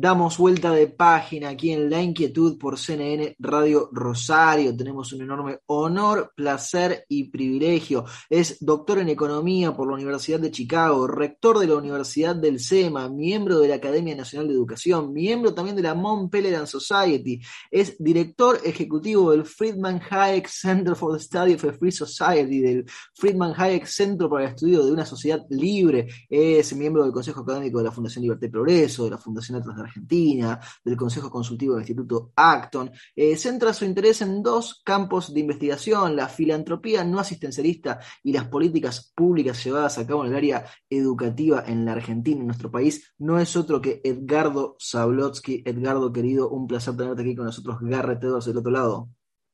[0.00, 4.76] Damos vuelta de página aquí en La Inquietud por CNN Radio Rosario.
[4.76, 8.04] Tenemos un enorme honor, placer y privilegio.
[8.30, 13.08] Es doctor en Economía por la Universidad de Chicago, rector de la Universidad del SEMA,
[13.08, 17.40] miembro de la Academia Nacional de Educación, miembro también de la Mont Pelerin Society.
[17.68, 22.84] Es director ejecutivo del Friedman Hayek Center for the Study of a Free Society, del
[23.14, 26.06] Friedman Hayek Centro para el Estudio de una Sociedad Libre.
[26.30, 29.76] Es miembro del Consejo Académico de la Fundación Libertad y Progreso, de la Fundación Atlas
[29.76, 32.90] de Argentina, del Consejo Consultivo del Instituto Acton.
[33.14, 38.44] Eh, centra su interés en dos campos de investigación, la filantropía no asistencialista y las
[38.44, 43.14] políticas públicas llevadas a cabo en el área educativa en la Argentina, en nuestro país.
[43.18, 45.62] No es otro que Edgardo Zablotsky.
[45.64, 49.08] Edgardo, querido, un placer tenerte aquí con nosotros, Garrett Edwards, del otro lado.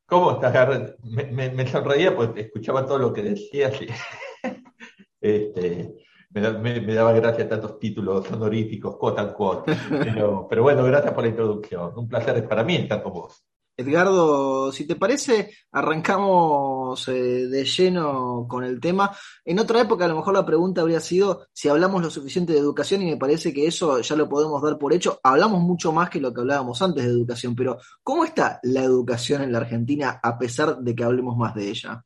[0.06, 0.98] ¿Cómo estás, Garrett?
[1.02, 3.74] Me, me, sonreía porque escuchaba todo lo que decías.
[3.80, 3.88] Y...
[5.20, 6.04] este,
[6.34, 9.76] me, me, daba gracia tantos títulos honoríficos, quote unquote.
[9.88, 11.92] Pero, pero bueno, gracias por la introducción.
[11.96, 13.44] Un placer para mí estar con vos.
[13.76, 19.10] Edgardo, si te parece, arrancamos eh, de lleno con el tema.
[19.44, 22.60] En otra época a lo mejor la pregunta habría sido si hablamos lo suficiente de
[22.60, 25.18] educación y me parece que eso ya lo podemos dar por hecho.
[25.24, 29.42] Hablamos mucho más que lo que hablábamos antes de educación, pero ¿cómo está la educación
[29.42, 32.04] en la Argentina a pesar de que hablemos más de ella?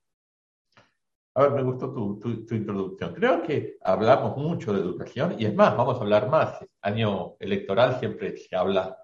[1.39, 3.14] A ver, me gustó tu, tu, introducción.
[3.14, 6.58] Creo que hablamos mucho de educación y es más, vamos a hablar más.
[6.83, 8.98] Año electoral siempre se habla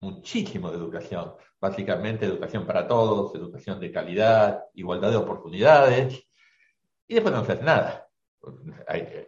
[0.00, 1.34] muchísimo de educación.
[1.60, 6.26] Básicamente educación para todos, educación de calidad, igualdad de oportunidades.
[7.06, 8.08] Y después no se hace nada.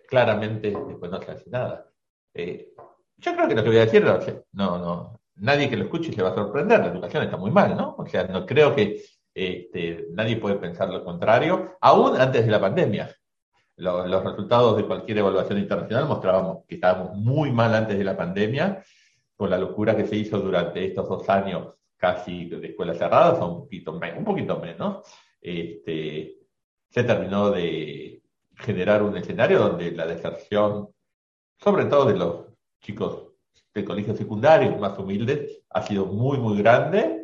[0.09, 1.89] Claramente después no se hace nada.
[2.34, 2.73] Eh,
[3.19, 4.05] yo creo que lo que voy a decir,
[4.51, 6.81] no, no, nadie que lo escuche se va a sorprender.
[6.81, 7.95] La educación está muy mal, ¿no?
[7.97, 9.01] O sea, no creo que
[9.39, 13.14] este, nadie puede pensar lo contrario, aún antes de la pandemia.
[13.77, 18.83] Los, resultados de cualquier evaluación internacional mostrábamos que estábamos muy mal antes de la pandemia,
[19.36, 23.61] con la locura que se hizo durante estos dos años casi de escuelas cerradas, un
[23.61, 25.07] poquito, un poquito menos.
[25.41, 26.39] Este,
[26.91, 28.20] se terminó de
[28.57, 30.89] generar un escenario donde la deserción,
[31.61, 32.46] sobre todo de los
[32.80, 33.29] chicos
[33.73, 37.18] de colegios secundarios más humildes, ha sido muy, muy grande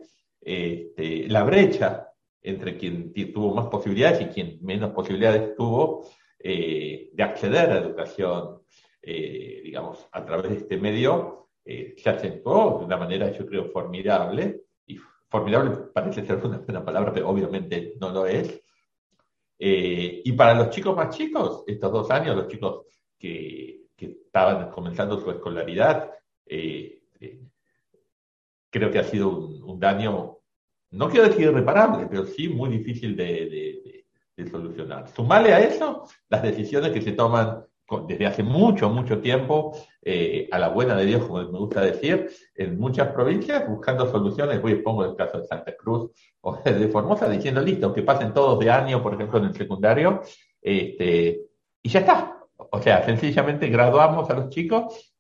[0.45, 2.04] este, la brecha
[2.45, 6.07] entre quien tuvo más posibilidades y quien menos posibilidades tuvo
[6.39, 8.61] eh, de acceder a educación,
[9.01, 13.71] eh, digamos, a través de este medio, eh, se acentuó de una manera, yo creo,
[13.71, 14.65] formidable.
[14.87, 14.99] Y
[15.31, 18.61] formidable parece ser una, buena palabra, pero obviamente no lo es.
[19.59, 22.85] y para los chicos más chicos, estos dos años, los chicos
[23.19, 26.11] que, estaban comenzando su escolaridad,
[28.75, 30.34] creo que ha sido un, daño,
[30.95, 34.05] no quiero decir irreparable, pero sí muy difícil de,
[34.51, 35.09] solucionar.
[35.09, 37.65] Sumale a eso las decisiones que se toman
[38.09, 42.31] desde hace mucho, mucho tiempo, eh, a la buena de Dios, como me gusta decir,
[42.55, 44.61] en muchas provincias, buscando soluciones.
[44.61, 46.11] Voy pongo el caso de Santa Cruz
[46.41, 50.23] o de Formosa, diciendo, listo, que pasen todos de año, por ejemplo, en el secundario,
[50.61, 51.43] este,
[51.83, 52.39] y ya está.
[52.57, 55.15] O sea, sencillamente graduamos a los chicos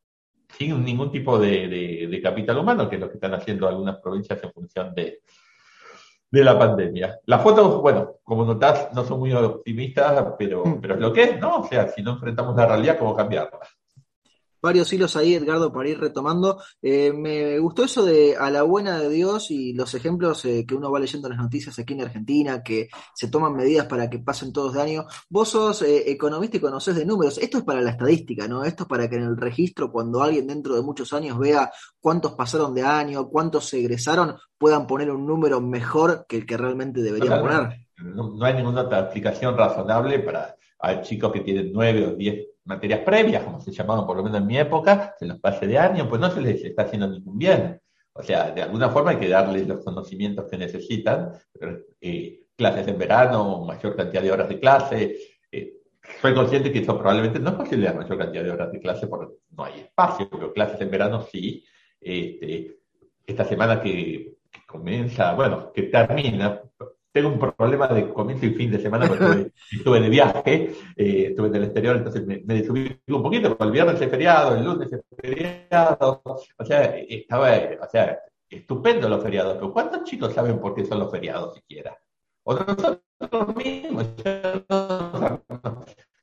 [0.56, 4.53] sin ningún tipo de, capital humano, que es lo que están haciendo algunas provincias en
[4.53, 5.21] función de,
[6.34, 7.21] de la pandemia.
[7.27, 10.81] Las fotos, bueno, como notás, no son muy optimistas, pero, mm.
[10.81, 11.61] pero es lo que es, ¿no?
[11.61, 13.61] O sea, si no enfrentamos la realidad, ¿cómo cambiarla?
[14.65, 16.61] Varios hilos ahí, Edgardo, para ir retomando.
[16.81, 20.75] Eh, me gustó eso de a la buena de Dios y los ejemplos eh, que
[20.75, 24.19] uno va leyendo en las noticias aquí en Argentina, que se toman medidas para que
[24.21, 25.05] pasen todos de año.
[25.29, 27.37] Vos sos eh, economista y conocés de números.
[27.37, 28.65] Esto es para la estadística, ¿no?
[28.65, 31.71] Esto es para que en el registro, cuando alguien dentro de muchos años vea
[32.01, 36.57] cuántos pasaron de año, cuántos se egresaron, puedan poner un número mejor que el que
[36.57, 37.87] realmente deberían poner.
[37.99, 40.57] No, hay ninguna otra aplicación razonable para
[41.03, 44.47] chicos que tienen nueve o diez materias previas, como se llamaban por lo menos en
[44.47, 47.81] mi época, se los pase de año, pues no se les está haciendo ningún bien.
[48.12, 51.33] O sea, de alguna forma hay que darles los conocimientos que necesitan,
[52.00, 55.17] eh, clases en verano, mayor cantidad de horas de clase.
[55.50, 55.75] Eh,
[56.21, 59.06] soy consciente que eso probablemente no es posible la mayor cantidad de horas de clase
[59.09, 61.65] porque no hay espacio, pero clases en verano sí.
[62.00, 62.79] Este,
[63.27, 64.37] esta semana que
[64.67, 66.61] comienza, bueno, que termina,
[67.14, 71.46] tengo un problema de comienzo y fin de semana porque estuve de viaje, eh, estuve
[71.46, 75.00] en el exterior, entonces me, me un poquito, el viernes es feriado, el lunes es
[75.16, 78.19] feriado, o sea, estaba, o sea,
[78.50, 81.96] estupendo los feriados, pero ¿cuántos chicos saben por qué son los feriados siquiera?
[82.43, 82.99] O nosotros
[83.56, 84.08] mismos,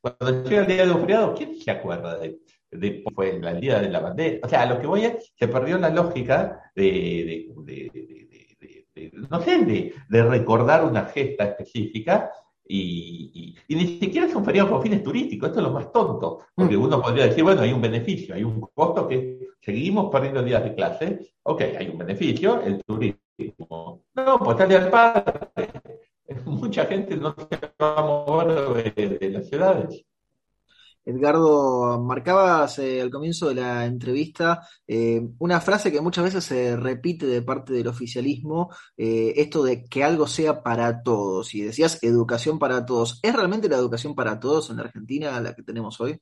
[0.01, 2.38] cuando llega el día de un feriado, ¿quién se acuerda de
[2.71, 4.39] de, fue el día de la bandera.
[4.43, 7.49] O sea, a lo que voy es, se perdió la lógica de,
[9.30, 12.31] no sé, de, recordar una gesta específica
[12.68, 16.77] y, ni siquiera es un feriado con fines turísticos, esto es lo más tonto, porque
[16.77, 16.81] mm.
[16.81, 20.75] uno podría decir, bueno, hay un beneficio, hay un costo que seguimos perdiendo días de
[20.75, 24.03] clase, ok, hay un beneficio, el turismo.
[24.15, 25.69] No, pues dale al padre.
[26.45, 30.06] Mucha gente no se va a mover de las ciudades.
[31.06, 37.25] Edgardo, marcabas al comienzo de la entrevista eh, una frase que muchas veces se repite
[37.25, 41.53] de parte del oficialismo, eh, esto de que algo sea para todos.
[41.56, 43.19] Y decías educación para todos.
[43.24, 46.19] ¿Es realmente la educación para todos en la Argentina la que tenemos hoy?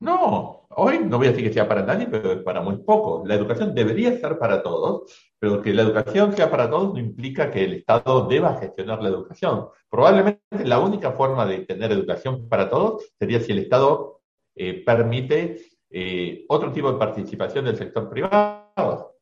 [0.00, 3.22] No, hoy no voy a decir que sea para nadie, pero para muy poco.
[3.26, 7.50] La educación debería ser para todos, pero que la educación sea para todos no implica
[7.50, 9.68] que el Estado deba gestionar la educación.
[9.88, 14.20] Probablemente la única forma de tener educación para todos sería si el Estado
[14.54, 15.58] eh, permite
[15.90, 19.14] eh, otro tipo de participación del sector privado.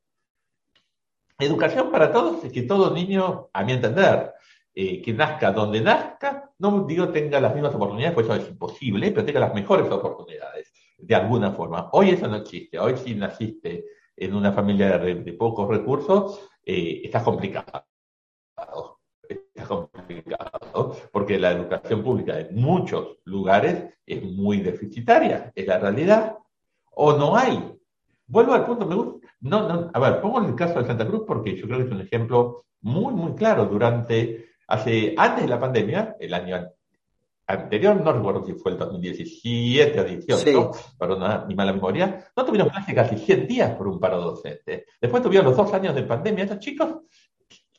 [1.38, 4.32] Educación para todos es que todo niño, a mi entender,
[4.74, 9.10] eh, que nazca donde nazca, no digo tenga las mismas oportunidades, pues eso es imposible,
[9.10, 10.61] pero tenga las mejores oportunidades,
[11.02, 11.90] de alguna forma.
[11.92, 12.78] Hoy eso no existe.
[12.78, 13.84] Hoy si naciste
[14.16, 17.86] en una familia de, pocos recursos, eh, está complicado.
[19.28, 26.36] Está complicado porque la educación pública en muchos lugares es muy deficitaria, es la realidad.
[26.94, 27.74] O no hay.
[28.26, 29.28] Vuelvo al punto, me gusta.
[29.40, 31.90] No, no, a ver, pongo el caso de Santa Cruz porque yo creo que es
[31.90, 33.66] un ejemplo muy, muy claro.
[33.66, 36.68] Durante, hace, antes de la pandemia, el año
[37.46, 42.44] anterior, no recuerdo si fue el 2017 o 18, para una, ni mala memoria, no
[42.44, 44.86] tuvieron clase casi 100 días por un paro docente.
[45.00, 46.44] Después tuvieron los dos años de pandemia.
[46.44, 46.98] Estos chicos,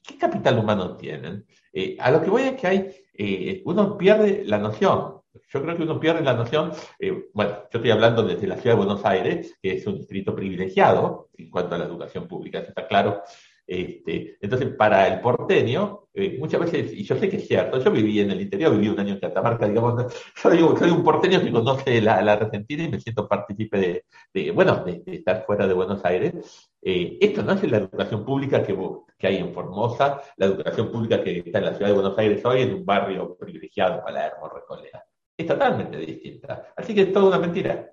[0.04, 1.45] ¿qué, capital humano tienen?
[1.71, 5.21] Eh, a lo que voy es que hay, eh, uno pierde la noción.
[5.50, 8.75] Yo creo que uno pierde la noción, eh, bueno, yo estoy hablando desde la ciudad
[8.75, 12.69] de Buenos Aires, que es un distrito privilegiado en cuanto a la educación pública, eso
[12.69, 13.24] está claro,
[13.65, 17.92] este, entonces, para el porteño, eh, muchas veces, y yo sé que es cierto, yo
[17.92, 22.01] viví en el interior, viví un año en Catamarca, digamos, soy, un porteño que conoce
[22.01, 26.69] la, Argentina y me siento partícipe de, bueno, de, estar fuera de Buenos Aires.
[26.81, 28.77] Eh, esto no es la educación pública que,
[29.25, 32.62] hay en Formosa, la educación pública que está en la ciudad de Buenos Aires hoy,
[32.62, 35.06] en un barrio privilegiado, Palermo, Recoleta.
[35.38, 36.74] Es totalmente distinta.
[36.75, 37.89] Así que es toda una mentira.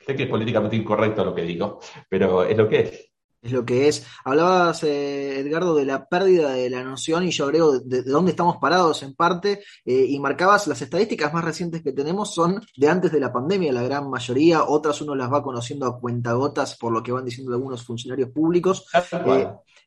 [0.00, 3.15] Sé que es políticamente incorrecto lo que digo, pero es lo que es
[3.46, 4.06] es lo que es.
[4.24, 8.56] Hablabas, eh, Edgardo, de la pérdida de la noción y yo creo de, dónde estamos
[8.58, 13.12] parados en parte, eh, y marcabas las estadísticas más recientes que tenemos son de antes
[13.12, 17.02] de la pandemia, la gran mayoría, otras uno las va conociendo a cuentagotas por lo
[17.02, 18.86] que van diciendo algunos funcionarios públicos.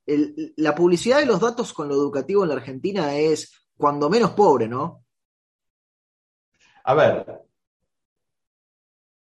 [0.06, 4.32] Eh, la publicidad de los datos con lo educativo en la Argentina es cuando menos
[4.32, 5.06] pobre, ¿no?
[6.84, 7.44] A ver,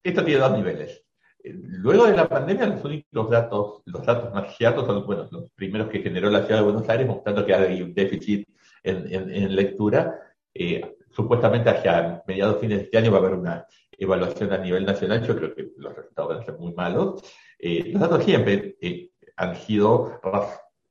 [0.04, 1.05] esto tiene dos niveles.
[1.54, 5.90] Luego de la pandemia, los únicos datos, los datos más ciertos son bueno, los primeros
[5.90, 8.48] que generó la ciudad de Buenos Aires, mostrando que hay un déficit
[8.84, 10.20] en, lectura.
[10.54, 14.86] Eh, supuestamente hacia mediados fines de este año va a haber una evaluación a nivel
[14.86, 15.26] nacional.
[15.26, 17.22] Yo creo que los resultados van a ser muy malos.
[17.60, 20.20] Eh, los datos siempre eh, han sido,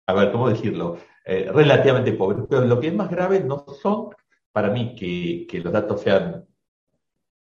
[0.07, 0.99] a ver, ¿cómo decirlo?
[1.27, 2.45] relativamente pobres.
[2.51, 4.11] Pero lo que es más grave no son,
[4.53, 6.45] para mí, que los datos sean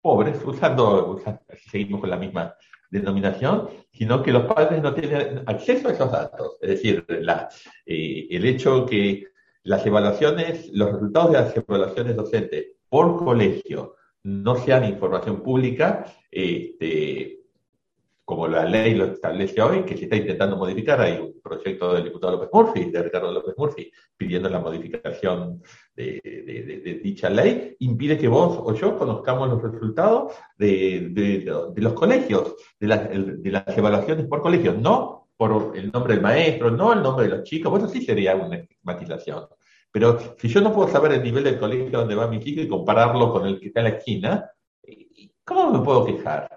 [0.06, 1.20] pobres, usando,
[1.72, 2.56] seguimos con la misma
[2.90, 6.58] denominación, sino que los padres no tienen acceso a esos datos.
[6.62, 7.06] Es decir,
[7.86, 9.28] eh, el hecho que
[9.64, 17.42] las evaluaciones, los resultados de las evaluaciones docentes por colegio no sean información pública, este,
[18.24, 21.00] como la ley lo establece hoy, que se está intentando modificar.
[21.00, 25.62] Hay un proyecto del diputado López Murphy, de Ricardo López Murphy, pidiendo la modificación
[25.96, 31.44] de, dicha ley, impide que vos o yo conozcamos los resultados de,
[31.76, 37.02] los colegios, de, las evaluaciones por colegios, no por el nombre del maestro, no el
[37.02, 39.48] nombre de los chicos, bueno, sí sería una estigmatización.
[39.92, 42.68] Pero si yo no puedo saber el nivel del colegio donde va mi chico y
[42.68, 44.52] compararlo con el que está en la esquina,
[45.44, 46.50] ¿cómo me puedo quejar?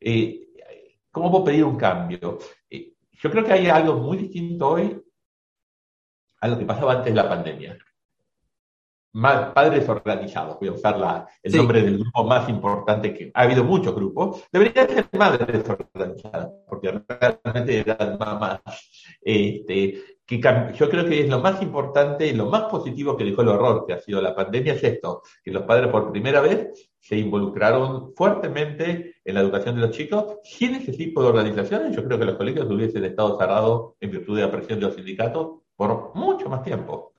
[0.00, 0.48] Eh,
[1.10, 2.38] ¿Cómo puedo pedir un cambio?
[2.68, 5.00] Eh, yo creo que hay algo muy distinto hoy
[6.40, 7.78] a lo que pasaba antes de la pandemia.
[9.14, 13.94] Padres organizados, voy a usar el nombre del grupo más importante que ha habido muchos
[13.94, 18.60] grupos, deberían ser madres organizadas, porque realmente eran mamás.
[19.20, 20.40] Este, que
[20.74, 23.84] yo creo que es lo más importante y lo más positivo que dejó el horror
[23.86, 28.14] que ha sido la pandemia es esto, que los padres por primera vez se involucraron
[28.16, 30.38] fuertemente en la educación de los chicos.
[30.42, 34.36] Sin ese tipo de organizaciones, yo creo que los colegios hubiesen estado cerrados en virtud
[34.36, 37.13] de la presión de los sindicatos por mucho más tiempo.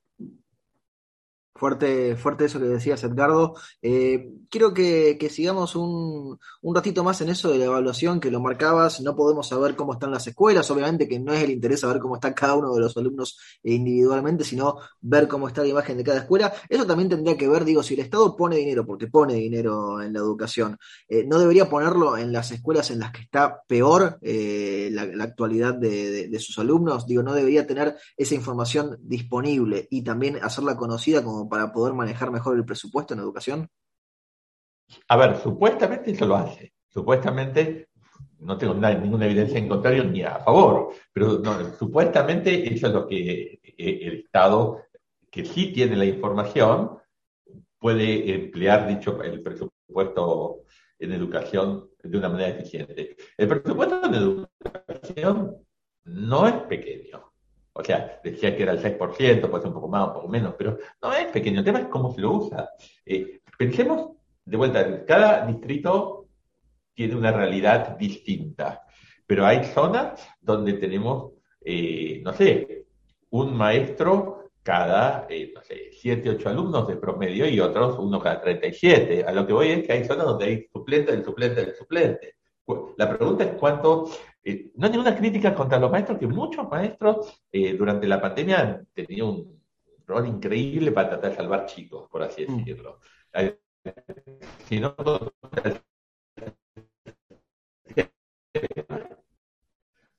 [1.58, 3.54] Fuerte, fuerte eso que decías, Edgardo.
[3.82, 9.02] Eh, quiero que, sigamos un, ratito más en eso de la evaluación que lo marcabas.
[9.02, 12.16] No podemos saber cómo están las escuelas, obviamente que no es el interés saber cómo
[12.16, 16.20] está cada uno de los alumnos individualmente, sino ver cómo está la imagen de cada
[16.20, 16.54] escuela.
[16.70, 20.14] Eso también tendría que ver, digo, si el Estado pone dinero, porque pone dinero en
[20.14, 20.78] la educación,
[21.10, 25.74] eh, ¿no debería ponerlo en las escuelas en las que está peor eh, la, actualidad
[25.74, 27.06] de, de sus alumnos?
[27.06, 32.32] Digo, ¿no debería tener esa información disponible y también hacerla conocida como para poder manejar
[32.32, 33.70] mejor el presupuesto en educación?
[35.08, 36.74] A ver, supuestamente eso lo hace.
[36.89, 37.89] Supuestamente,
[38.39, 41.42] no tengo ninguna evidencia en contrario ni a favor, pero
[41.77, 44.84] supuestamente eso es lo que eh, el Estado,
[45.30, 46.98] que sí tiene la información,
[47.80, 50.63] puede emplear dicho el presupuesto
[51.00, 53.15] en educación de una manera eficiente.
[53.38, 55.58] El presupuesto en educación
[56.06, 57.32] no es pequeño.
[57.74, 60.56] O sea, decía que era el 6%, puede ser un poco más, un poco menos,
[60.58, 61.60] pero no es pequeño.
[61.60, 62.70] El tema es cómo se lo usa.
[63.06, 64.14] Eh, pensemos,
[64.46, 66.28] de vuelta, cada distrito
[66.94, 68.84] tiene una realidad distinta,
[69.25, 72.86] pero hay zonas donde tenemos, eh, no sé,
[73.32, 78.42] un maestro cada, eh, no sé, 7, 8 alumnos de promedio y otros uno cada
[78.42, 79.24] 37.
[79.24, 82.36] A lo que voy es que hay zonas donde hay suplente del suplente del suplente.
[82.98, 84.10] La pregunta es cuánto
[84.44, 88.60] eh, no hay ninguna crítica contra los maestros, que muchos maestros eh, durante la pandemia
[88.60, 89.62] han tenido un
[90.08, 92.58] rol increíble para tratar de salvar chicos, por así mm.
[92.58, 93.00] decirlo.
[94.68, 94.96] Si no,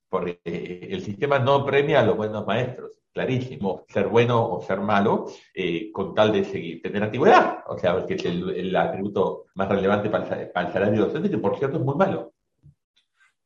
[0.08, 5.26] porque el sistema no premia a los buenos maestros, clarísimo, ser bueno o ser malo,
[5.54, 10.08] eh, con tal de seguir, tener antigüedad, o sea, que es el, atributo más relevante
[10.08, 12.32] para el, para el salario docente, que por cierto es muy malo.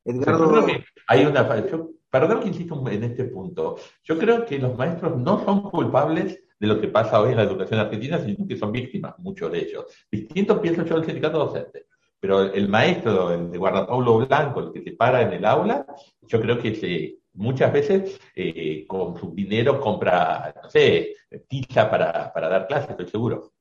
[0.04, 0.66] Edgardo...
[1.07, 1.49] hay una,
[2.11, 3.76] perdón que insisto en este punto.
[4.04, 7.45] Yo creo que los maestros no son culpables de lo que pasa hoy en la
[7.45, 9.87] educación argentina, sino que son víctimas, muchos de ellos.
[10.11, 11.87] Distinto pienso yo del sindicato docente.
[12.21, 15.87] Pero el maestro, el de guardapaulo blanco, el que se para en el aula,
[16.21, 21.14] yo creo que se, muchas veces eh, con su dinero compra, no sé,
[21.49, 23.52] tiza para, para dar clases, estoy seguro.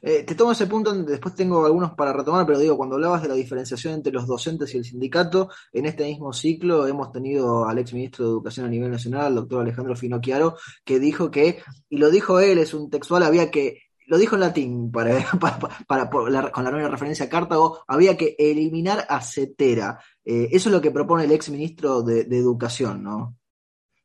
[0.00, 3.28] Eh, te tomo ese punto, después tengo algunos para retomar, pero digo, cuando hablabas de
[3.28, 7.78] la diferenciación entre los docentes y el sindicato, en este mismo ciclo hemos tenido al
[7.78, 11.98] ex ministro de Educación a nivel nacional, el doctor Alejandro Finocchiaro, que dijo que, y
[11.98, 15.24] lo dijo él, es un textual, había que lo dijo en latín para,
[15.88, 16.32] para, con
[16.64, 19.98] la nueva referencia a Cartago, había que eliminar a Cetera.
[20.24, 23.36] Eh, eso es lo que propone el ex ministro de, de, Educación, ¿no?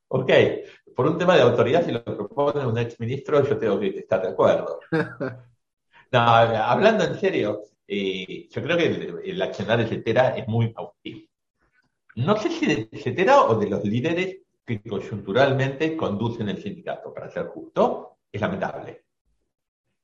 [0.10, 0.32] Ok,
[0.96, 4.22] por un tema de autoridad, si lo propone un ex ministro, yo tengo que estar
[4.22, 4.80] de acuerdo.
[6.12, 11.28] No, hablando en serio, eh, yo creo que el, accionar de Cetera es muy positivo.
[12.16, 17.30] No sé si de Cetera o de los líderes que coyunturalmente conducen el sindicato, para
[17.30, 19.04] ser justo, es lamentable.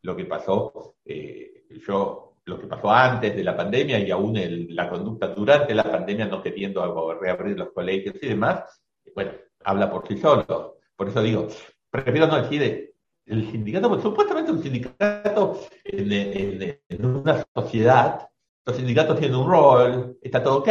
[0.01, 4.37] Lo que pasó, eh, yo, lo que pasó antes de la pandemia y aún
[4.69, 8.81] la conducta durante la pandemia, no queriendo reabrir los colegios y demás,
[9.15, 9.31] bueno,
[9.63, 10.77] habla por sí solo.
[10.95, 11.47] Por eso digo,
[11.89, 12.92] prefiero no decir
[13.25, 18.27] el sindicato, pues supuestamente un sindicato en, una sociedad,
[18.65, 20.69] los sindicatos tienen un rol, está todo ok,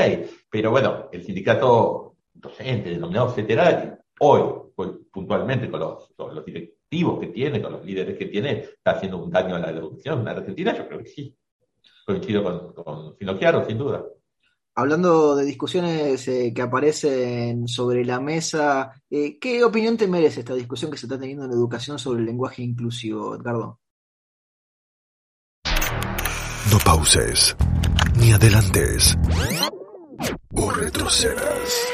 [0.50, 4.42] pero bueno, el sindicato docente, denominado etcétera, hoy,
[5.10, 9.56] puntualmente con los, directivos que tiene, con los líderes que tiene, está haciendo un daño
[9.56, 11.36] a la educación en Argentina, yo creo que sí.
[12.04, 14.04] Coincido con, con Finocchiaro, sin duda.
[14.74, 20.54] Hablando de discusiones eh, que aparecen sobre la mesa, eh, ¿qué opinión te merece esta
[20.54, 23.80] discusión que se está teniendo en educación sobre el lenguaje inclusivo, Edgardo?
[26.70, 27.54] No pauses,
[28.18, 29.14] ni adelantes,
[30.54, 31.88] o retrocedas.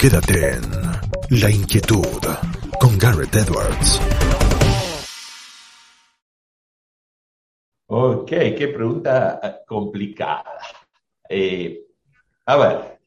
[0.00, 0.62] Quédate en
[1.42, 2.22] La Inquietud
[2.80, 4.00] con Garrett Edwards.
[7.86, 10.58] Ok, qué pregunta complicada.
[11.28, 11.86] Eh,
[12.46, 13.00] a ver,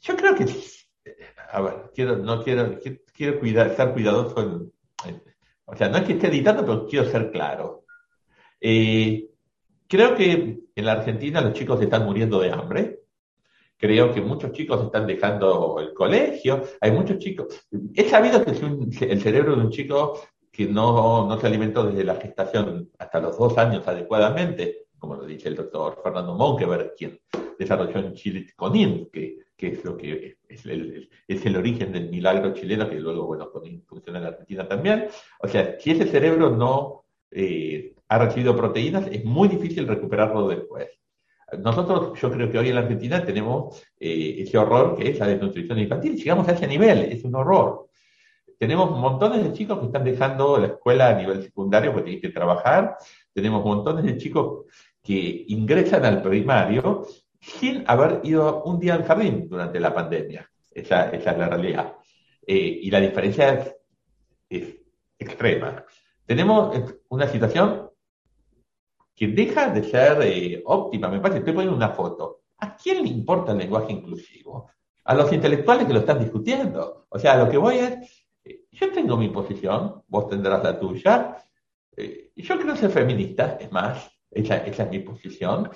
[0.00, 0.46] yo creo que,
[1.50, 2.78] a ver, quiero, no quiero,
[3.14, 4.72] quiero cuidar, estar cuidadoso en,
[5.70, 7.84] o sea, no es que esté editando, pero quiero ser claro.
[8.60, 9.28] Eh,
[9.86, 13.00] creo que en la Argentina los chicos están muriendo de hambre.
[13.76, 16.64] Creo que muchos chicos están dejando el colegio.
[16.80, 17.68] Hay muchos chicos.
[17.94, 22.16] He sabido que el cerebro de un chico que no, no se alimentó desde la
[22.16, 27.18] gestación hasta los dos años adecuadamente como lo dice el doctor Fernando Monkeberg, quien
[27.58, 32.54] desarrolló en Chile CONIN, que, es lo que es el, es el, origen del milagro
[32.54, 35.08] chileno, que luego, bueno, CONIN funciona en Argentina también.
[35.40, 40.88] O sea, si ese cerebro no eh, ha recibido proteínas, es muy difícil recuperarlo después.
[41.58, 45.26] Nosotros, yo creo que hoy en la Argentina tenemos eh, ese horror que es la
[45.26, 46.16] desnutrición infantil.
[46.16, 47.88] Llegamos a ese nivel, es un horror.
[48.58, 52.28] tenemos montones de chicos que están dejando la escuela a nivel secundario porque tienen que
[52.28, 52.96] trabajar,
[53.32, 54.66] tenemos montones de chicos
[55.02, 57.06] que ingresan al primario
[57.40, 60.48] sin haber ido un día al jardín durante la pandemia.
[60.70, 61.96] Esa, es la realidad.
[62.46, 63.74] Eh, y la diferencia
[64.48, 64.76] es,
[65.18, 65.84] extrema.
[66.24, 66.74] Tenemos
[67.10, 67.90] una situación
[69.14, 71.08] que deja de ser eh, óptima.
[71.08, 72.40] Me parece, estoy poniendo una foto.
[72.58, 74.70] ¿A quién le importa el lenguaje inclusivo?
[75.04, 77.06] A los intelectuales que lo están discutiendo.
[77.10, 81.36] O sea, lo que voy es, eh, yo tengo mi posición, vos tendrás la tuya.
[82.36, 85.70] yo creo ser feminista, es más, esa, esa es mi posición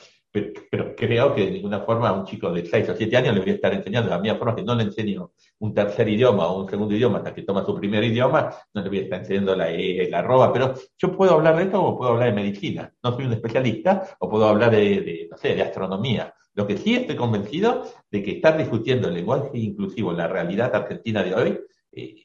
[0.69, 3.41] pero, creo que de ninguna forma a un chico de 6 o 7 años le
[3.41, 5.31] voy a estar enseñando de la misma forma que no le enseño
[5.61, 8.89] un tercer idioma o un segundo idioma hasta que toma su primer idioma, no le
[8.89, 11.97] voy a estar enseñando la E, la arroba, pero yo puedo hablar de esto o
[11.97, 12.93] puedo hablar de medicina.
[13.01, 16.35] No soy un especialista o puedo hablar de, no sé, de astronomía.
[16.55, 20.75] Lo que sí estoy convencido de que estar discutiendo el lenguaje inclusivo en la realidad
[20.75, 21.61] argentina de hoy
[21.93, 22.17] eh,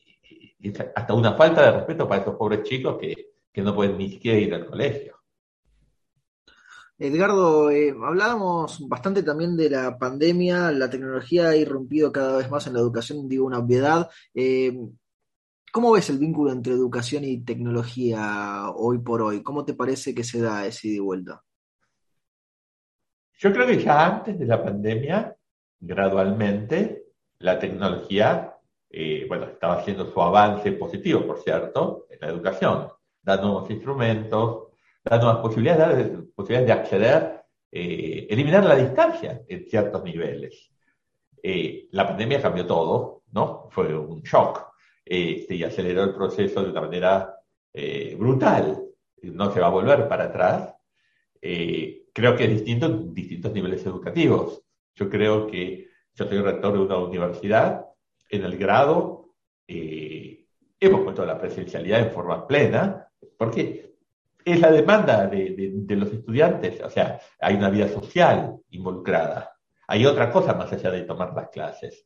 [0.60, 4.10] es hasta una falta de respeto para esos pobres chicos que, que no pueden ni
[4.10, 5.19] siquiera ir al colegio.
[7.02, 12.68] Edgardo, eh, hablábamos bastante también de la pandemia, la tecnología ha irrumpido cada vez más
[12.68, 14.10] en la educación, digo una obviedad.
[14.34, 14.78] Eh,
[15.72, 19.42] ¿Cómo ves el vínculo entre educación y tecnología hoy por hoy?
[19.42, 21.42] ¿Cómo te parece que se da ese y vuelta?
[23.38, 25.34] Yo creo que ya antes de la pandemia,
[25.80, 27.06] gradualmente,
[27.38, 28.58] la tecnología,
[28.90, 32.90] eh, bueno, estaba haciendo su avance positivo, por cierto, en la educación,
[33.22, 34.69] dando nuevos instrumentos,
[35.18, 40.72] nuevas posibilidades, posibilidades de acceder, eh, eliminar la distancia en ciertos niveles.
[41.42, 43.68] Eh, la pandemia cambió todo, ¿no?
[43.72, 44.68] Fue un shock
[45.06, 47.36] y aceleró el proceso de una manera
[47.74, 48.80] eh, brutal.
[49.24, 50.76] No se va a volver para atrás.
[51.42, 54.62] creo que es distinto en distintos niveles educativos.
[54.94, 57.86] Yo creo que yo soy rector de una universidad,
[58.30, 59.34] en el grado
[60.80, 63.89] hemos puesto la presencialidad en forma plena, porque
[64.46, 69.56] es la demanda de, los estudiantes, o sea, hay una vida social involucrada,
[69.88, 72.06] hay otra cosa más allá de tomar las clases.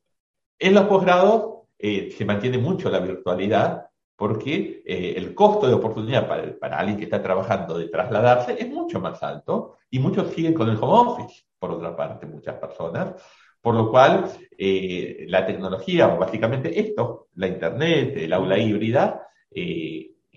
[0.57, 6.27] En los posgrados eh, se mantiene mucho la virtualidad porque eh, el costo de oportunidad
[6.59, 10.69] para, alguien que está trabajando de trasladarse es mucho más alto y muchos siguen con
[10.69, 13.13] el home office, por otra parte, muchas personas.
[13.59, 19.27] Por lo cual, eh, la tecnología, básicamente esto, la Internet, el aula híbrida,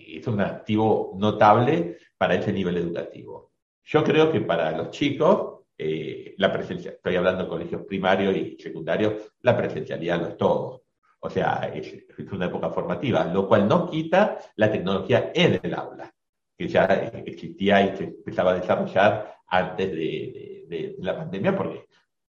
[0.07, 3.51] es un activo notable para ese nivel educativo.
[3.83, 8.57] Yo creo que para los chicos, eh, la presencia, estoy hablando de colegios primarios y
[8.59, 10.83] secundarios, la presencialidad no es todo.
[11.19, 16.13] O sea, es, una época formativa, lo cual no quita la tecnología en el aula,
[16.57, 16.85] que ya
[17.25, 21.85] existía y se empezaba a desarrollar antes de, la pandemia, porque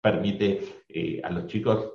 [0.01, 1.93] permite eh, a los chicos,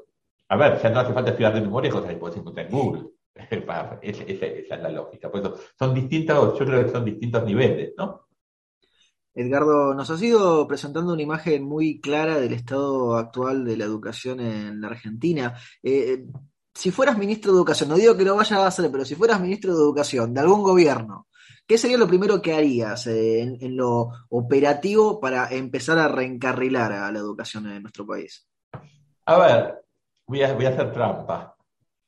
[0.50, 3.10] a ver, ya no hace falta estudiar de memoria cosas que puedes encontrar en Google.
[4.02, 5.30] esa, es la lógica.
[5.32, 5.44] Pues
[5.78, 8.28] son distintos, yo creo que son distintos niveles, ¿no?
[9.34, 14.40] Edgardo, nos has ido presentando una imagen muy clara del estado actual de la educación
[14.40, 15.54] en la Argentina.
[15.84, 16.26] Eh,
[16.74, 19.40] si fueras ministro de Educación, no digo que lo vayas a hacer, pero si fueras
[19.40, 21.28] ministro de Educación de algún gobierno,
[21.68, 27.12] ¿qué sería lo primero que harías eh, en, lo operativo para empezar a reencarrilar a
[27.12, 28.48] la educación en nuestro país?
[29.26, 29.84] A ver,
[30.28, 31.57] voy a, voy a hacer trampa.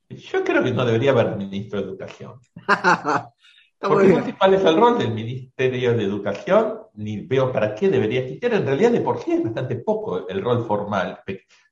[0.10, 2.40] Yo creo que no debería haber ministro de Educación.
[3.80, 7.88] Porque no sé cuál es el rol del Ministerio de Educación, ni veo para qué
[7.88, 8.54] debería existir.
[8.54, 11.22] En realidad, de por sí es bastante poco el rol formal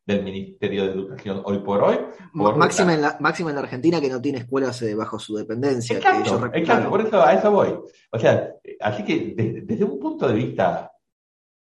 [0.05, 1.97] del Ministerio de Educación hoy por hoy.
[2.31, 5.97] máxima, en la, máxima en la Argentina que no tiene escuelas eh, bajo su dependencia.
[5.97, 7.77] Exacto, por eso a eso voy.
[8.11, 10.89] O sea, así que desde, un punto de vista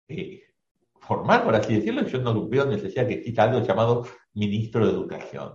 [0.07, 0.43] eh,
[1.01, 5.53] formal, por así decirlo, yo no veo necesidad que exista algo llamado Ministro de Educación.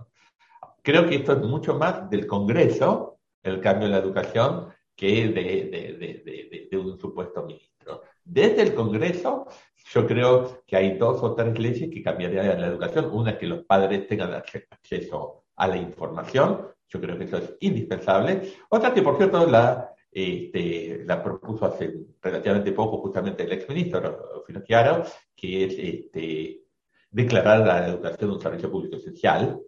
[0.82, 6.78] Creo que esto es mucho más del Congreso, el cambio en la educación, que de,
[6.78, 8.02] un supuesto ministro.
[8.22, 9.46] Desde el Congreso,
[9.92, 13.10] yo creo que hay dos o tres leyes que cambiarían la educación.
[13.12, 16.68] Una es que los padres tengan acceso a la información.
[16.88, 18.52] Yo creo que eso es indispensable.
[18.68, 25.04] Otra que, por cierto, la, este, la propuso hace relativamente poco justamente el exministro Finocchiaro,
[25.34, 26.62] que es este,
[27.10, 29.60] declarar la educación un servicio público esencial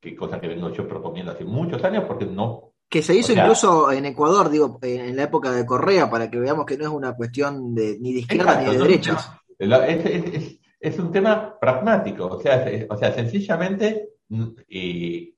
[0.00, 2.72] que cosa que vengo yo proponiendo hace muchos años porque no...
[2.88, 6.66] Que se hizo incluso en Ecuador, digo, en la época de Correa, para que veamos
[6.66, 9.40] que no es una cuestión de, ni de izquierda ni de derecha.
[10.80, 15.34] es, un tema pragmático, o sea, o sea sencillamente mm, eh,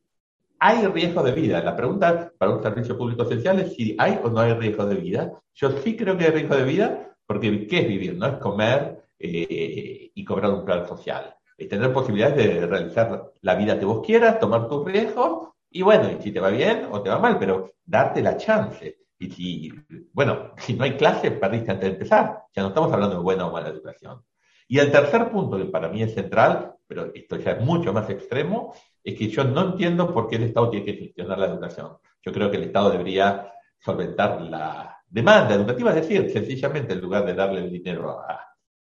[0.61, 1.63] hay riesgo de vida.
[1.63, 4.95] La pregunta para un servicio público esencial es si hay o no hay riesgo de
[4.95, 5.33] vida.
[5.53, 8.17] Yo sí creo que hay riesgo de vida, porque ¿qué es vivir?
[8.17, 11.37] No es comer eh, y cobrar un plan social
[11.69, 16.23] tener posibilidades de realizar la vida que vos quieras, tomar tus riesgos, Y bueno, y
[16.23, 18.99] si te va bien o te va mal, pero darte la chance.
[19.19, 19.73] Y si,
[20.13, 22.43] bueno, si no hay clase, perdiste antes de empezar.
[22.55, 24.23] Ya no estamos hablando de buena o mala educación.
[24.69, 28.09] Y el tercer punto, que para mí es central, pero esto ya es mucho más
[28.11, 31.97] extremo, es que yo no entiendo por qué el Estado tiene que gestionar la educación.
[32.25, 37.27] Yo creo que el Estado debería solventar la demanda educativa, es decir, sencillamente en lugar
[37.27, 38.21] de darle el dinero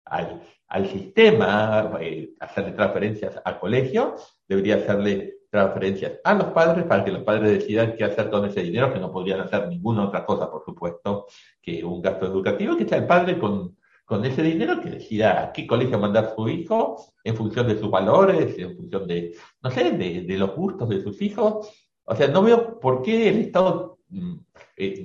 [0.04, 0.42] al,
[0.88, 4.16] sistema, eh, hacerle transferencias al colegio,
[4.48, 8.62] debería hacerle transferencias a los padres para que los padres decidan qué hacer con ese
[8.62, 11.26] dinero, que no podrían hacer ninguna otra cosa, por supuesto,
[11.60, 15.52] que un gasto educativo, que sea el padre con, con ese dinero que decida a
[15.52, 19.92] qué colegio mandar su hijo en función de sus valores, en función de, no sé,
[19.92, 21.68] de, los gustos de sus hijos.
[22.04, 24.34] O sea, no veo por qué el Estado, mm,
[24.78, 25.04] eh,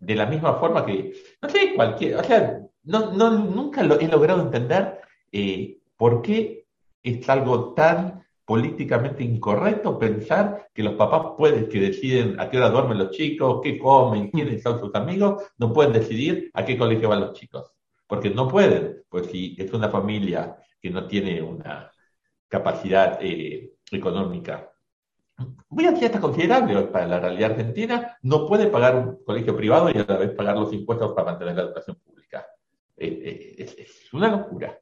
[0.00, 5.00] de la misma forma que, no sé, cualquier, o sea, no, nunca he logrado entender
[5.32, 6.66] eh, por qué
[7.02, 12.70] es algo tan políticamente incorrecto pensar que los papás pueden, que deciden a qué hora
[12.70, 17.08] duermen los chicos, qué comen, quiénes son sus amigos, no pueden decidir a qué colegio
[17.08, 17.72] van los chicos.
[18.06, 21.90] Porque no pueden, pues si es una familia que no tiene una
[22.48, 24.70] capacidad eh, económica
[25.68, 30.04] muy alta considerable para la realidad argentina, no puede pagar un colegio privado y a
[30.06, 32.13] la vez pagar los impuestos para mantener la educación pública.
[32.96, 34.78] Eh, eh, es una locura.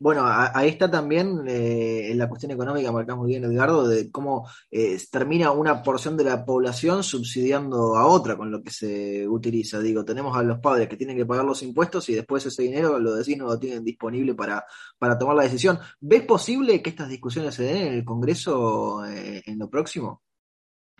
[0.00, 4.48] Bueno, ahí está también eh, la cuestión económica, marcás muy bien, Edgardo, de cómo
[5.12, 9.78] termina una porción de la población subsidiando a otra con lo que se utiliza.
[9.78, 12.98] Digo, tenemos a los padres que tienen que pagar los impuestos y después ese dinero
[12.98, 14.64] los vecinos lo tienen disponible para,
[14.98, 15.78] para tomar la decisión.
[16.00, 20.22] ¿Ves posible que estas discusiones se den en el Congreso en lo próximo?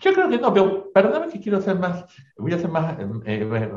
[0.01, 2.05] Yo creo que no, pero perdóname que quiero ser más,
[2.37, 3.69] voy a ser más eh,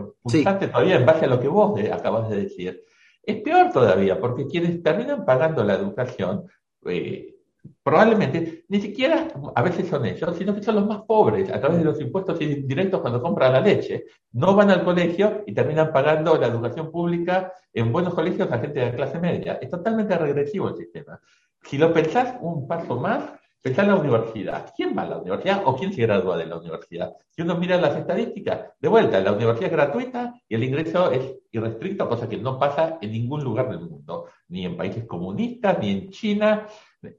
[0.71, 2.81] todavía en base a lo que vos acabas de decir.
[3.21, 6.45] Es peor todavía, porque quienes terminan pagando la educación,
[6.85, 7.35] eh,
[7.81, 11.79] probablemente ni siquiera a veces son ellos, sino que son los más pobres a través
[11.79, 14.05] de los impuestos indirectos cuando compran la leche.
[14.31, 18.79] No van al colegio y terminan pagando la educación pública en buenos colegios a gente
[18.79, 19.59] de clase media.
[19.61, 21.19] Es totalmente regresivo el sistema.
[21.63, 23.23] Si lo pensás un paso más,
[23.63, 24.73] Pensá en la universidad.
[24.75, 27.15] ¿Quién va a la universidad o quién se gradúa de la universidad?
[27.29, 31.33] Si uno mira las estadísticas, de vuelta, la universidad es gratuita y el ingreso es
[31.49, 35.91] irrestricto, cosa que no pasa en ningún lugar del mundo, ni en países comunistas, ni
[35.91, 36.67] en China,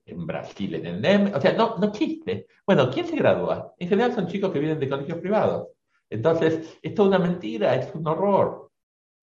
[0.04, 2.46] en Brasil, en el NEM, o sea, no, no existe.
[2.66, 3.72] Bueno, ¿quién se gradúa?
[3.78, 5.68] En general son chicos que vienen de colegios privados.
[6.11, 8.70] Entonces, es toda una mentira, es un horror.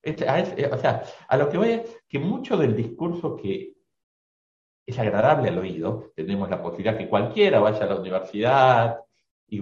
[0.03, 3.75] o sea, a lo que voy es que mucho del discurso que
[4.91, 8.97] es agradable al oído, tenemos la posibilidad que cualquiera vaya a la universidad.
[9.47, 9.59] Y,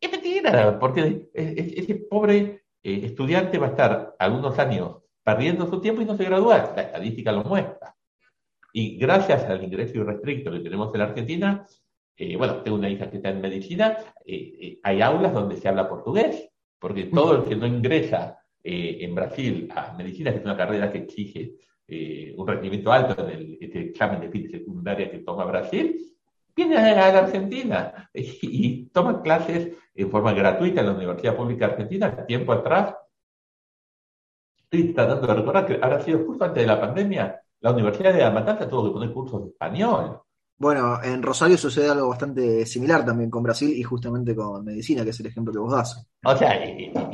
[0.00, 6.00] es mentira, porque ese pobre eh, estudiante va a estar algunos años perdiendo su tiempo
[6.00, 6.72] y no se gradúa.
[6.74, 7.94] La estadística lo muestra.
[8.72, 11.66] Y gracias al ingreso irrestricto que tenemos en la Argentina,
[12.16, 15.88] eh, bueno, tengo una hija que está en medicina, eh, hay aulas donde se habla
[15.88, 20.92] portugués, porque todo el que no ingresa en Brasil a medicina, que es una carrera
[20.92, 21.54] que exige
[21.90, 25.96] eh, un rendimiento alto en el, este examen de fin secundaria que toma Brasil,
[26.54, 32.24] viene a la Argentina y, toma clases en forma gratuita en la Universidad Pública Argentina.
[32.26, 32.94] Tiempo atrás,
[34.56, 38.20] estoy tratando de recordar que habrá sido justo antes de la pandemia, la Universidad de
[38.20, 40.20] La Matanza tuvo que poner cursos de español.
[40.60, 45.08] Bueno, en Rosario sucede algo bastante similar también con Brasil y justamente con medicina, que
[45.08, 46.06] es el ejemplo que vos das.
[46.22, 46.52] O sea,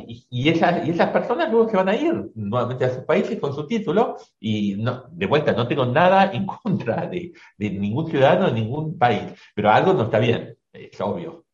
[0.05, 3.55] y, esas, y esas personas luego se van a ir nuevamente a sus países con
[3.55, 8.51] su título y no, de vuelta no tengo nada en contra de, ningún ciudadano de
[8.51, 9.23] ningún país,
[9.55, 11.45] pero algo no está bien, es obvio.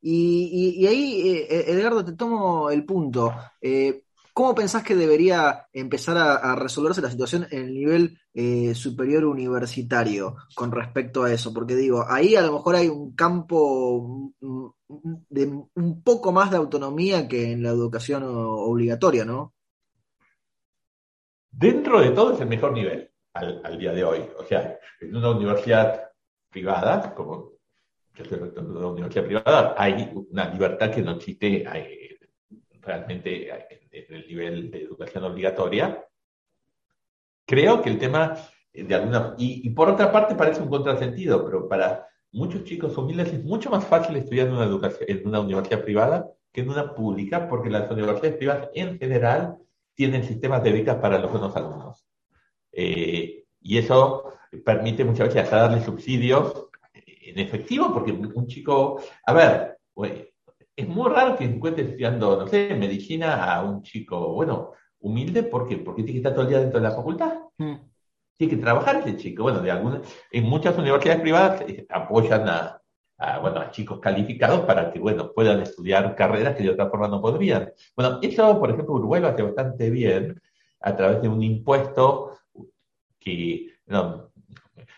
[0.00, 3.34] Y, ahí, eh, Edgardo, te tomo el punto.
[3.60, 4.04] Eh,
[4.38, 10.36] ¿Cómo pensás que debería empezar a, resolverse la situación en el nivel eh, superior universitario
[10.54, 11.52] con respecto a eso?
[11.52, 14.66] Porque digo, ahí a lo mejor hay un campo mm,
[15.28, 19.54] de un poco más de autonomía que en la educación obligatoria, ¿no?
[21.50, 24.20] Dentro de todo es el mejor nivel al, día de hoy.
[24.38, 26.00] O sea, en una universidad
[26.48, 27.54] privada, como
[28.14, 31.66] yo estoy de una universidad privada, hay una libertad que no existe
[32.88, 33.50] realmente
[33.90, 36.04] en el nivel de educación obligatoria.
[37.46, 38.36] Creo que el tema
[38.72, 39.34] de alguna...
[39.38, 43.84] Y, por otra parte parece un contrasentido, pero para muchos chicos humildes es mucho más
[43.86, 47.90] fácil estudiar en una, educación, en una universidad privada que en una pública, porque las
[47.90, 49.58] universidades privadas en general
[49.94, 52.06] tienen sistemas de becas para los buenos alumnos.
[52.72, 54.32] Eh, y eso
[54.64, 59.78] permite muchas veces hasta darle subsidios en efectivo, porque un chico, a ver,
[60.78, 65.66] es muy raro que encuentres estudiando, no sé, medicina a un chico, bueno, humilde, ¿por
[65.66, 65.76] qué?
[65.78, 67.34] Porque tiene que estar todo el día dentro de la facultad.
[67.58, 67.74] Mm.
[68.36, 69.42] Tiene que trabajar ese chico.
[69.42, 72.80] Bueno, de alguna, en muchas universidades privadas eh, apoyan a,
[73.18, 77.08] a, bueno, a chicos calificados para que, bueno, puedan estudiar carreras que de otra forma
[77.08, 77.72] no podrían.
[77.96, 80.40] Bueno, eso, por ejemplo, Uruguay lo hace bastante bien
[80.80, 82.38] a través de un impuesto
[83.18, 84.30] que, no,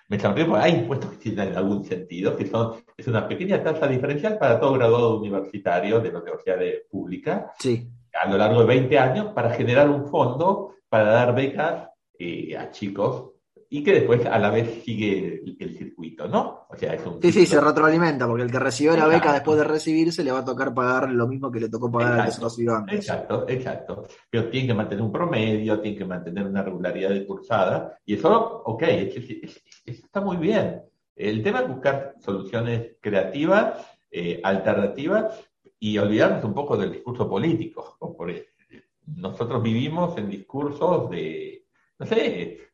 [0.08, 3.86] me sonrío porque hay impuestos que tienen algún sentido, que son, es una pequeña tasa
[3.86, 6.58] diferencial para todo graduado universitario de la universidad
[6.90, 7.52] pública.
[7.58, 7.88] Sí.
[8.12, 11.88] A lo largo de 20 años para generar un fondo para dar becas
[12.18, 13.30] eh, a chicos
[13.72, 16.66] y que después a la vez sigue el, circuito, ¿no?
[16.68, 19.56] O sea, es un sí, sí, se retroalimenta, porque el que recibió la beca después
[19.58, 22.42] de recibirse le va a tocar pagar lo mismo que le tocó pagar al que
[22.42, 22.96] recibió antes.
[22.96, 24.04] Exacto, exacto.
[24.28, 28.62] Pero tiene que mantener un promedio, tiene que mantener una regularidad de cursada, y eso,
[28.64, 28.82] ok,
[29.86, 30.82] está muy bien.
[31.14, 35.32] El tema es buscar soluciones creativas, eh, alternativas,
[35.78, 37.96] y olvidarnos un poco del discurso político.
[39.06, 41.66] Nosotros vivimos en discursos de,
[41.98, 42.69] no sé,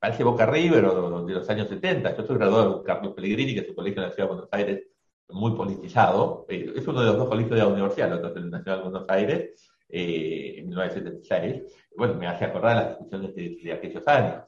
[0.00, 2.16] parece Boca River o de los años 70.
[2.16, 4.48] Yo soy graduado de Carlos Pellegrini, que es un colegio en la Ciudad de Buenos
[4.52, 4.82] Aires
[5.28, 6.46] muy politizado.
[6.48, 8.78] Eh, es uno de los dos colegios de la universidad, el otro es el Nacional
[8.78, 11.62] de Buenos Aires, eh, en 1976.
[11.96, 14.44] Bueno, me hace acordar las discusiones de, aquellos años.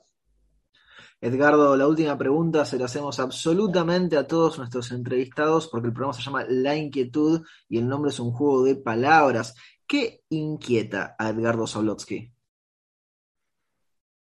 [1.21, 6.15] Edgardo, la última pregunta se la hacemos absolutamente a todos nuestros entrevistados porque el programa
[6.15, 9.55] se llama La Inquietud y el nombre es un juego de palabras.
[9.87, 12.32] ¿Qué inquieta a Edgardo Zablotsky?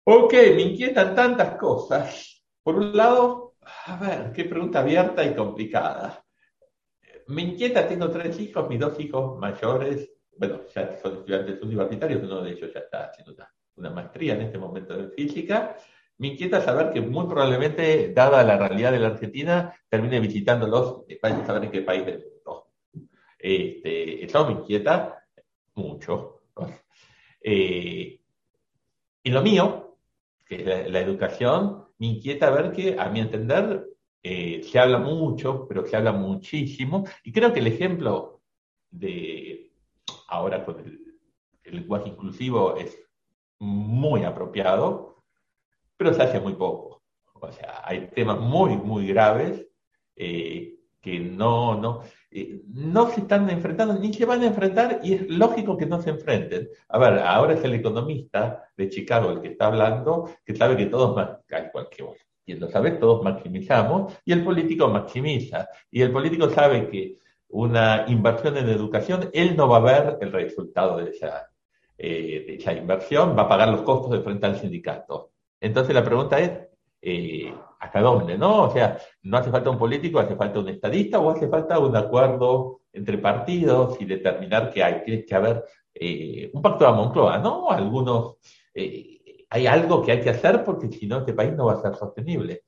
[0.04, 2.44] Ok, me inquietan tantas cosas.
[2.62, 3.54] Por un lado,
[3.86, 6.24] a ver, qué pregunta abierta y complicada.
[7.28, 12.42] Me inquieta, tengo tres hijos, mis dos hijos mayores, bueno, ya son estudiantes universitarios, uno
[12.42, 13.36] de ellos ya está haciendo
[13.76, 15.76] una, maestría en este momento de física.
[16.18, 21.46] Me inquieta saber que muy probablemente, dada la realidad de la Argentina, termine visitándolos para
[21.46, 22.72] saber en qué país del mundo.
[23.38, 25.26] Este, eso me inquieta
[25.74, 26.40] mucho.
[27.44, 28.20] Eh,
[29.24, 29.91] y lo mío,
[30.48, 33.86] la, educación, me inquieta ver que, a mi entender,
[34.22, 38.40] eh, se habla mucho, pero se habla muchísimo, y creo que el ejemplo
[38.90, 39.72] de
[40.28, 41.00] ahora con el,
[41.64, 42.98] lenguaje inclusivo es
[43.58, 45.24] muy apropiado,
[45.96, 47.02] pero se hace muy poco.
[47.34, 49.66] O sea, hay temas muy, muy graves
[50.16, 52.02] eh, que no,
[52.34, 56.00] eh, no se están enfrentando ni se van a enfrentar y es lógico que no
[56.00, 56.68] se enfrenten.
[56.88, 60.86] A ver, ahora es el economista de Chicago el que está hablando, que sabe que
[60.86, 61.14] todos,
[62.44, 65.68] quien lo sabe, todos maximizamos y el político maximiza.
[65.90, 67.18] Y el político sabe que
[67.48, 71.50] una inversión en educación, él no va a ver el resultado de esa,
[71.98, 75.32] eh, de esa inversión, va a pagar los costos de frente al sindicato.
[75.60, 76.50] Entonces la pregunta es,
[77.04, 78.62] eh, hasta dónde, ¿no?
[78.62, 81.96] O sea, no hace falta un político, hace falta un estadista o hace falta un
[81.96, 87.68] acuerdo entre partidos y determinar que hay, que haber eh, un pacto de Moncloa, ¿no?
[87.68, 88.36] Algunos,
[88.72, 91.82] eh, hay algo que hay que hacer porque si no este país no va a
[91.82, 92.62] ser sostenible.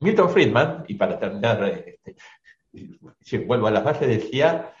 [0.00, 2.16] Milton Friedman, y para terminar, este,
[3.46, 4.74] vuelvo a la base, decía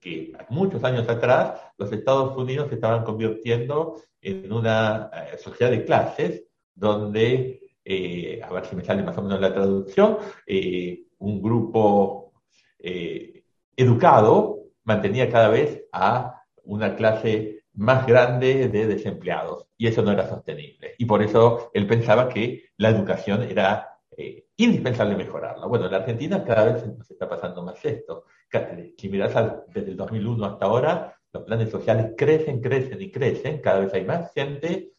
[0.00, 5.84] que muchos años atrás los Estados Unidos se estaban convirtiendo en una eh, sociedad de
[5.84, 11.42] clases donde, eh, a ver si me sale más o menos la traducción, eh, un
[11.42, 12.32] grupo
[13.76, 20.26] educado mantenía cada vez a una clase más grande de desempleados y eso no era
[20.26, 20.94] sostenible.
[20.96, 23.98] Y por eso él pensaba que la educación era
[24.56, 25.66] indispensable mejorarla.
[25.66, 28.24] Bueno, en la Argentina cada vez nos está pasando más esto.
[28.96, 29.34] Si miras
[29.68, 34.04] desde el 2001 hasta ahora, los planes sociales crecen, crecen y crecen, cada vez hay
[34.04, 34.92] más gente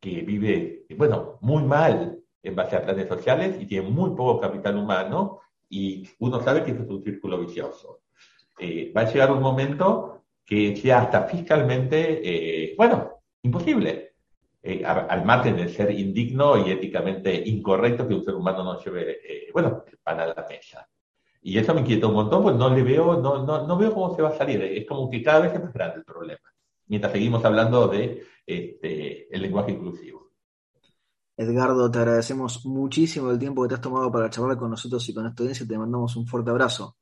[0.00, 4.76] que vive, bueno, muy mal en base a planes sociales y tiene muy poco capital
[4.76, 8.00] humano y uno sabe que eso es un círculo vicioso.
[8.58, 14.14] Eh, va a llegar un momento que sea hasta fiscalmente, eh, bueno, imposible,
[14.62, 19.20] eh, al margen de ser indigno y éticamente incorrecto que un ser humano no lleve,
[19.52, 20.88] bueno, pan a la mesa.
[21.42, 24.14] Y eso me inquieta un montón, pues no le veo, no, no, no veo cómo
[24.14, 24.62] se va a salir.
[24.62, 26.52] Es como que cada vez es más grande el problema.
[26.86, 30.32] Mientras seguimos hablando de este, el lenguaje inclusivo.
[31.36, 35.14] Edgardo, te agradecemos muchísimo el tiempo que te has tomado para charlar con nosotros y
[35.14, 35.66] con esta audiencia.
[35.66, 36.96] Te mandamos un fuerte abrazo.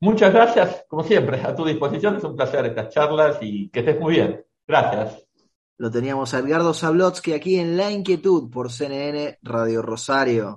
[0.00, 2.16] Muchas gracias, como siempre, a tu disposición.
[2.16, 4.44] Es un placer estas charlas y que estés muy bien.
[4.66, 5.24] Gracias.
[5.76, 10.56] Lo teníamos a Edgardo Zablotsky aquí en La Inquietud por CNN Radio Rosario.